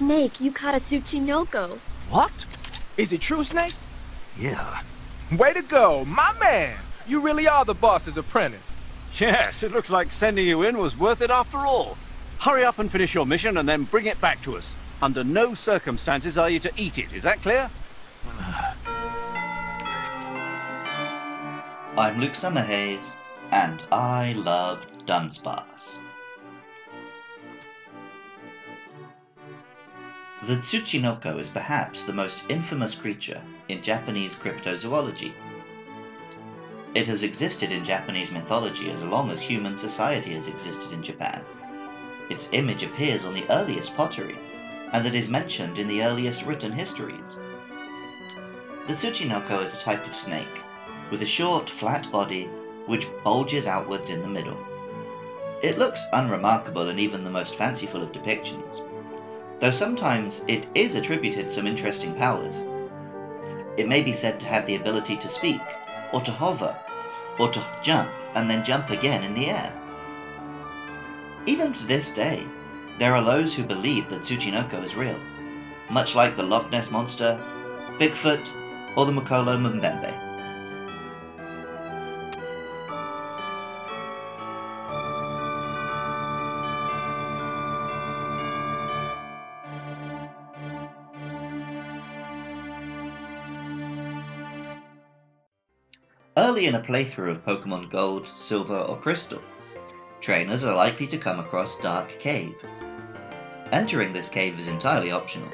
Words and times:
snake 0.00 0.32
Yukata 0.40 0.80
Tsuchinoko. 0.80 1.76
What? 2.08 2.32
Is 2.96 3.12
it 3.12 3.20
true, 3.20 3.44
Snake? 3.44 3.74
Yeah. 4.34 4.80
Way 5.36 5.52
to 5.52 5.60
go, 5.60 6.06
my 6.06 6.32
man! 6.40 6.78
You 7.06 7.20
really 7.20 7.46
are 7.46 7.66
the 7.66 7.74
boss's 7.74 8.16
apprentice. 8.16 8.78
Yes, 9.18 9.62
it 9.62 9.72
looks 9.72 9.90
like 9.90 10.10
sending 10.10 10.46
you 10.46 10.62
in 10.62 10.78
was 10.78 10.98
worth 10.98 11.20
it 11.20 11.28
after 11.28 11.58
all. 11.58 11.98
Hurry 12.38 12.64
up 12.64 12.78
and 12.78 12.90
finish 12.90 13.14
your 13.14 13.26
mission 13.26 13.58
and 13.58 13.68
then 13.68 13.82
bring 13.82 14.06
it 14.06 14.18
back 14.22 14.40
to 14.44 14.56
us. 14.56 14.74
Under 15.02 15.22
no 15.22 15.52
circumstances 15.52 16.38
are 16.38 16.48
you 16.48 16.60
to 16.60 16.72
eat 16.78 16.96
it, 16.96 17.12
is 17.12 17.24
that 17.24 17.42
clear? 17.42 17.68
I'm 21.98 22.18
Luke 22.18 22.32
Summerhayes, 22.32 23.12
and 23.50 23.84
I 23.92 24.32
love 24.32 24.86
Dunsparce. 25.04 26.00
The 30.42 30.56
Tsuchinoko 30.56 31.38
is 31.38 31.50
perhaps 31.50 32.02
the 32.02 32.14
most 32.14 32.44
infamous 32.48 32.94
creature 32.94 33.42
in 33.68 33.82
Japanese 33.82 34.34
cryptozoology. 34.36 35.34
It 36.94 37.06
has 37.08 37.22
existed 37.22 37.70
in 37.70 37.84
Japanese 37.84 38.30
mythology 38.30 38.90
as 38.90 39.02
long 39.02 39.30
as 39.30 39.42
human 39.42 39.76
society 39.76 40.32
has 40.32 40.46
existed 40.46 40.92
in 40.92 41.02
Japan. 41.02 41.44
Its 42.30 42.48
image 42.52 42.82
appears 42.82 43.26
on 43.26 43.34
the 43.34 43.44
earliest 43.50 43.94
pottery, 43.94 44.34
and 44.94 45.06
it 45.06 45.14
is 45.14 45.28
mentioned 45.28 45.78
in 45.78 45.86
the 45.86 46.02
earliest 46.02 46.46
written 46.46 46.72
histories. 46.72 47.36
The 48.86 48.94
Tsuchinoko 48.94 49.66
is 49.66 49.74
a 49.74 49.78
type 49.78 50.06
of 50.06 50.16
snake, 50.16 50.62
with 51.10 51.20
a 51.20 51.26
short, 51.26 51.68
flat 51.68 52.10
body 52.10 52.48
which 52.86 53.08
bulges 53.24 53.66
outwards 53.66 54.08
in 54.08 54.22
the 54.22 54.28
middle. 54.28 54.56
It 55.62 55.76
looks 55.76 56.00
unremarkable 56.14 56.88
in 56.88 56.98
even 56.98 57.24
the 57.24 57.30
most 57.30 57.56
fanciful 57.56 58.02
of 58.02 58.10
depictions, 58.10 58.80
though 59.60 59.70
sometimes 59.70 60.42
it 60.48 60.66
is 60.74 60.94
attributed 60.94 61.52
some 61.52 61.66
interesting 61.66 62.14
powers. 62.14 62.66
It 63.76 63.88
may 63.88 64.02
be 64.02 64.12
said 64.12 64.40
to 64.40 64.46
have 64.46 64.66
the 64.66 64.76
ability 64.76 65.16
to 65.18 65.28
speak, 65.28 65.60
or 66.12 66.20
to 66.22 66.30
hover, 66.30 66.76
or 67.38 67.48
to 67.50 67.66
jump 67.82 68.10
and 68.34 68.50
then 68.50 68.64
jump 68.64 68.90
again 68.90 69.22
in 69.22 69.34
the 69.34 69.46
air. 69.46 69.76
Even 71.46 71.72
to 71.72 71.86
this 71.86 72.10
day, 72.10 72.46
there 72.98 73.14
are 73.14 73.22
those 73.22 73.54
who 73.54 73.62
believe 73.64 74.08
that 74.10 74.22
Tsuchinoko 74.22 74.84
is 74.84 74.96
real, 74.96 75.18
much 75.90 76.14
like 76.14 76.36
the 76.36 76.42
Loch 76.42 76.70
Ness 76.70 76.90
Monster, 76.90 77.40
Bigfoot, 77.98 78.50
or 78.96 79.06
the 79.06 79.12
Mokele-mbembe. 79.12 80.29
Early 96.36 96.66
in 96.66 96.76
a 96.76 96.80
playthrough 96.80 97.32
of 97.32 97.44
Pokemon 97.44 97.90
Gold, 97.90 98.28
Silver, 98.28 98.78
or 98.78 98.96
Crystal, 98.96 99.42
trainers 100.20 100.62
are 100.62 100.76
likely 100.76 101.08
to 101.08 101.18
come 101.18 101.40
across 101.40 101.80
Dark 101.80 102.16
Cave. 102.20 102.54
Entering 103.72 104.12
this 104.12 104.28
cave 104.28 104.56
is 104.56 104.68
entirely 104.68 105.10
optional, 105.10 105.48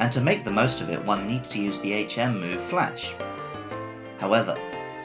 and 0.00 0.10
to 0.10 0.22
make 0.22 0.46
the 0.46 0.50
most 0.50 0.80
of 0.80 0.88
it 0.88 1.04
one 1.04 1.26
needs 1.26 1.50
to 1.50 1.60
use 1.60 1.78
the 1.80 2.06
HM 2.06 2.40
move 2.40 2.62
Flash. 2.62 3.14
However, 4.18 4.58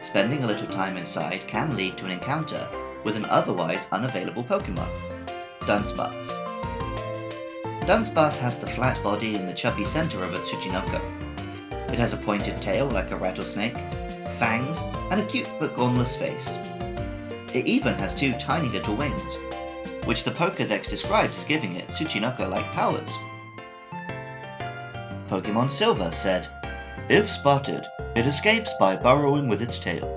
spending 0.03 0.41
a 0.41 0.47
little 0.47 0.67
time 0.67 0.95
inside 0.95 1.45
can 1.47 1.75
lead 1.75 1.97
to 1.97 2.05
an 2.05 2.11
encounter 2.11 2.65
with 3.03 3.17
an 3.17 3.25
otherwise 3.25 3.89
unavailable 3.91 4.45
Pokemon, 4.45 4.89
Dunsparce. 5.61 6.29
Dunsparce 7.81 8.37
has 8.37 8.57
the 8.57 8.67
flat 8.67 9.03
body 9.03 9.35
and 9.35 9.49
the 9.49 9.53
chubby 9.53 9.83
center 9.83 10.23
of 10.23 10.33
a 10.33 10.39
Tsuchinoko. 10.39 11.01
It 11.91 11.99
has 11.99 12.13
a 12.13 12.17
pointed 12.17 12.61
tail 12.61 12.87
like 12.87 13.11
a 13.11 13.17
rattlesnake, 13.17 13.75
fangs, 14.33 14.79
and 15.11 15.21
a 15.21 15.25
cute 15.25 15.49
but 15.59 15.75
gormless 15.75 16.17
face. 16.17 16.59
It 17.53 17.67
even 17.67 17.93
has 17.95 18.15
two 18.15 18.33
tiny 18.33 18.67
little 18.69 18.95
wings, 18.95 19.37
which 20.05 20.23
the 20.23 20.31
Pokedex 20.31 20.87
describes 20.87 21.39
as 21.39 21.43
giving 21.43 21.75
it 21.75 21.87
Tsuchinoko-like 21.89 22.65
powers. 22.73 23.17
Pokemon 25.29 25.71
Silver 25.71 26.11
said, 26.11 26.47
If 27.09 27.29
spotted, 27.29 27.85
it 28.15 28.25
escapes 28.25 28.73
by 28.79 28.95
burrowing 28.95 29.47
with 29.47 29.61
its 29.61 29.79
tail. 29.79 30.07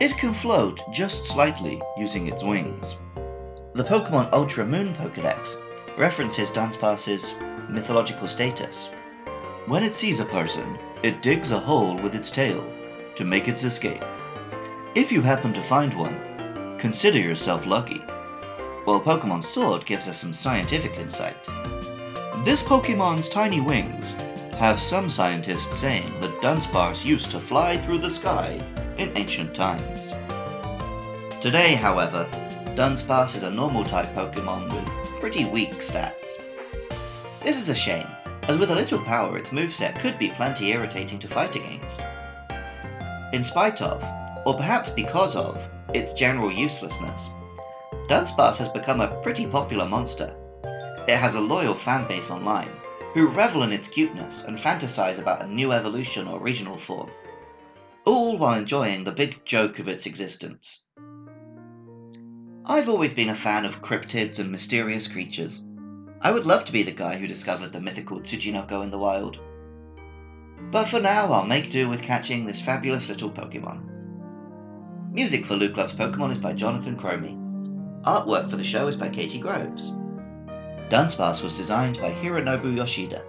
It 0.00 0.16
can 0.16 0.32
float 0.32 0.80
just 0.92 1.26
slightly 1.26 1.80
using 1.98 2.26
its 2.26 2.42
wings. 2.42 2.96
The 3.74 3.84
Pokemon 3.84 4.32
Ultra 4.32 4.66
Moon 4.66 4.94
Pokedex 4.94 5.60
references 5.96 6.50
Dunsparce's 6.50 7.34
mythological 7.68 8.28
status. 8.28 8.88
When 9.66 9.84
it 9.84 9.94
sees 9.94 10.20
a 10.20 10.24
person, 10.24 10.78
it 11.02 11.22
digs 11.22 11.50
a 11.50 11.58
hole 11.58 11.96
with 11.96 12.14
its 12.14 12.30
tail 12.30 12.64
to 13.20 13.26
make 13.26 13.48
its 13.48 13.64
escape. 13.64 14.02
If 14.94 15.12
you 15.12 15.20
happen 15.20 15.52
to 15.52 15.62
find 15.62 15.92
one, 15.92 16.18
consider 16.78 17.18
yourself 17.18 17.66
lucky. 17.66 18.00
While 18.86 19.02
Pokemon 19.02 19.44
Sword 19.44 19.84
gives 19.84 20.08
us 20.08 20.18
some 20.18 20.32
scientific 20.32 20.98
insight. 20.98 21.44
This 22.46 22.62
Pokemon's 22.62 23.28
tiny 23.28 23.60
wings 23.60 24.12
have 24.58 24.80
some 24.80 25.10
scientists 25.10 25.78
saying 25.78 26.10
that 26.22 26.40
Dunsparce 26.40 27.04
used 27.04 27.30
to 27.32 27.40
fly 27.40 27.76
through 27.76 27.98
the 27.98 28.08
sky 28.08 28.58
in 28.96 29.12
ancient 29.18 29.54
times. 29.54 30.14
Today, 31.42 31.74
however, 31.74 32.26
Dunsparce 32.74 33.36
is 33.36 33.42
a 33.42 33.50
normal 33.50 33.84
type 33.84 34.14
Pokemon 34.14 34.72
with 34.72 35.20
pretty 35.20 35.44
weak 35.44 35.74
stats. 35.74 36.40
This 37.42 37.58
is 37.58 37.68
a 37.68 37.74
shame, 37.74 38.08
as 38.48 38.56
with 38.56 38.70
a 38.70 38.74
little 38.74 39.04
power 39.04 39.36
its 39.36 39.50
moveset 39.50 39.98
could 39.98 40.18
be 40.18 40.30
plenty 40.30 40.72
irritating 40.72 41.18
to 41.18 41.28
fight 41.28 41.54
against. 41.54 42.00
In 43.32 43.44
spite 43.44 43.80
of, 43.80 44.02
or 44.44 44.54
perhaps 44.54 44.90
because 44.90 45.36
of, 45.36 45.68
its 45.94 46.12
general 46.12 46.50
uselessness, 46.50 47.30
Dunsparce 48.08 48.58
has 48.58 48.68
become 48.68 49.00
a 49.00 49.20
pretty 49.22 49.46
popular 49.46 49.86
monster. 49.86 50.34
It 51.06 51.16
has 51.16 51.36
a 51.36 51.40
loyal 51.40 51.74
fan 51.74 52.08
base 52.08 52.30
online, 52.30 52.72
who 53.14 53.28
revel 53.28 53.62
in 53.62 53.72
its 53.72 53.86
cuteness 53.86 54.42
and 54.42 54.58
fantasize 54.58 55.20
about 55.20 55.42
a 55.42 55.46
new 55.46 55.72
evolution 55.72 56.26
or 56.26 56.40
regional 56.40 56.76
form, 56.76 57.08
all 58.04 58.36
while 58.36 58.58
enjoying 58.58 59.04
the 59.04 59.12
big 59.12 59.44
joke 59.44 59.78
of 59.78 59.86
its 59.86 60.06
existence. 60.06 60.82
I've 62.66 62.88
always 62.88 63.14
been 63.14 63.28
a 63.28 63.34
fan 63.34 63.64
of 63.64 63.80
cryptids 63.80 64.40
and 64.40 64.50
mysterious 64.50 65.06
creatures. 65.06 65.62
I 66.20 66.32
would 66.32 66.46
love 66.46 66.64
to 66.64 66.72
be 66.72 66.82
the 66.82 66.92
guy 66.92 67.16
who 67.16 67.26
discovered 67.26 67.72
the 67.72 67.80
mythical 67.80 68.20
Tsuchinoko 68.20 68.82
in 68.82 68.90
the 68.90 68.98
wild. 68.98 69.38
But 70.70 70.88
for 70.88 71.00
now, 71.00 71.32
I'll 71.32 71.46
make 71.46 71.70
do 71.70 71.88
with 71.88 72.02
catching 72.02 72.44
this 72.44 72.62
fabulous 72.62 73.08
little 73.08 73.30
Pokemon. 73.30 73.82
Music 75.12 75.44
for 75.44 75.56
Luke 75.56 75.76
Loves 75.76 75.92
Pokemon 75.92 76.30
is 76.30 76.38
by 76.38 76.52
Jonathan 76.52 76.96
Cromie. 76.96 77.38
Artwork 78.04 78.48
for 78.48 78.56
the 78.56 78.64
show 78.64 78.86
is 78.86 78.96
by 78.96 79.08
Katie 79.08 79.40
Groves. 79.40 79.92
Dunsparce 80.88 81.42
was 81.42 81.56
designed 81.56 82.00
by 82.00 82.12
Hironobu 82.12 82.76
Yoshida. 82.76 83.24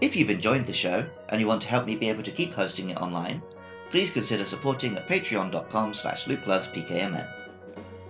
If 0.00 0.14
you've 0.14 0.30
enjoyed 0.30 0.66
the 0.66 0.72
show 0.72 1.04
and 1.30 1.40
you 1.40 1.46
want 1.46 1.62
to 1.62 1.68
help 1.68 1.86
me 1.86 1.96
be 1.96 2.08
able 2.08 2.22
to 2.22 2.30
keep 2.30 2.52
hosting 2.52 2.90
it 2.90 2.98
online, 2.98 3.42
please 3.90 4.10
consider 4.10 4.44
supporting 4.44 4.96
at 4.96 5.08
patreon.com 5.08 5.94
slash 5.94 6.26
lukelovespkmn. 6.26 7.26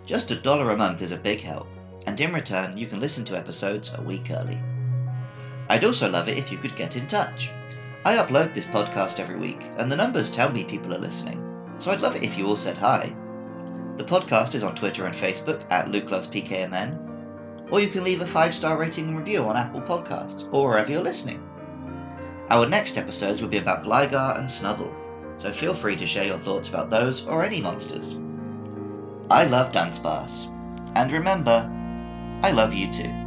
Just 0.04 0.30
a 0.30 0.36
dollar 0.36 0.70
a 0.70 0.76
month 0.76 1.02
is 1.02 1.12
a 1.12 1.16
big 1.16 1.40
help, 1.40 1.66
and 2.06 2.20
in 2.20 2.32
return 2.32 2.76
you 2.76 2.86
can 2.86 3.00
listen 3.00 3.24
to 3.24 3.36
episodes 3.36 3.92
a 3.94 4.02
week 4.02 4.30
early. 4.30 4.60
I'd 5.68 5.84
also 5.84 6.10
love 6.10 6.28
it 6.28 6.38
if 6.38 6.50
you 6.50 6.58
could 6.58 6.76
get 6.76 6.96
in 6.96 7.06
touch. 7.06 7.50
I 8.08 8.16
upload 8.16 8.54
this 8.54 8.64
podcast 8.64 9.20
every 9.20 9.36
week, 9.36 9.66
and 9.76 9.92
the 9.92 9.96
numbers 9.96 10.30
tell 10.30 10.50
me 10.50 10.64
people 10.64 10.94
are 10.94 10.98
listening, 10.98 11.44
so 11.78 11.90
I'd 11.90 12.00
love 12.00 12.16
it 12.16 12.22
if 12.22 12.38
you 12.38 12.46
all 12.46 12.56
said 12.56 12.78
hi. 12.78 13.14
The 13.98 14.04
podcast 14.04 14.54
is 14.54 14.62
on 14.62 14.74
Twitter 14.74 15.04
and 15.04 15.14
Facebook 15.14 15.60
at 15.68 15.88
LukeLovesPKMN, 15.88 17.70
or 17.70 17.80
you 17.80 17.88
can 17.88 18.04
leave 18.04 18.22
a 18.22 18.26
five 18.26 18.54
star 18.54 18.78
rating 18.78 19.08
and 19.08 19.18
review 19.18 19.42
on 19.42 19.58
Apple 19.58 19.82
Podcasts 19.82 20.48
or 20.54 20.70
wherever 20.70 20.90
you're 20.90 21.02
listening. 21.02 21.46
Our 22.48 22.66
next 22.66 22.96
episodes 22.96 23.42
will 23.42 23.50
be 23.50 23.58
about 23.58 23.84
Gligar 23.84 24.38
and 24.38 24.48
Snubbull, 24.48 24.94
so 25.36 25.52
feel 25.52 25.74
free 25.74 25.96
to 25.96 26.06
share 26.06 26.24
your 26.24 26.38
thoughts 26.38 26.70
about 26.70 26.88
those 26.88 27.26
or 27.26 27.44
any 27.44 27.60
monsters. 27.60 28.18
I 29.30 29.44
love 29.44 29.70
Dunsparce, 29.70 30.48
and 30.94 31.12
remember, 31.12 31.70
I 32.42 32.52
love 32.52 32.72
you 32.72 32.90
too. 32.90 33.17